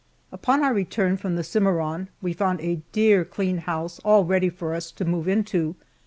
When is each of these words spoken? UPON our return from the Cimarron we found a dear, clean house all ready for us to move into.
UPON 0.31 0.63
our 0.63 0.73
return 0.73 1.15
from 1.15 1.35
the 1.35 1.43
Cimarron 1.43 2.09
we 2.23 2.33
found 2.33 2.59
a 2.59 2.81
dear, 2.91 3.23
clean 3.23 3.59
house 3.59 3.99
all 4.03 4.25
ready 4.25 4.49
for 4.49 4.73
us 4.73 4.89
to 4.91 5.05
move 5.05 5.27
into. 5.27 5.75